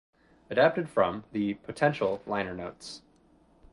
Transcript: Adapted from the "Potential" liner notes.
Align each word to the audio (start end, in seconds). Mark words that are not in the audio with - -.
Adapted 0.49 0.89
from 0.89 1.25
the 1.31 1.53
"Potential" 1.53 2.23
liner 2.25 2.55
notes. 2.55 3.03